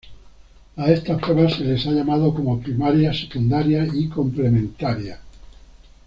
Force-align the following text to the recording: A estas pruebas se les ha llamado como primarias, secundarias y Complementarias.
A 0.77 0.89
estas 0.91 1.19
pruebas 1.21 1.53
se 1.57 1.63
les 1.63 1.85
ha 1.85 1.91
llamado 1.91 2.33
como 2.33 2.59
primarias, 2.59 3.19
secundarias 3.19 3.89
y 3.93 4.07
Complementarias. 4.09 5.19